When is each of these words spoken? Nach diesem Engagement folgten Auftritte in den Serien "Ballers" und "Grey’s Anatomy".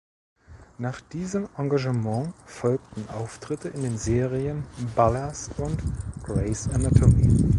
Nach 0.79 0.99
diesem 0.99 1.47
Engagement 1.59 2.33
folgten 2.47 3.07
Auftritte 3.09 3.69
in 3.69 3.83
den 3.83 3.99
Serien 3.99 4.63
"Ballers" 4.95 5.51
und 5.59 5.77
"Grey’s 6.23 6.67
Anatomy". 6.69 7.47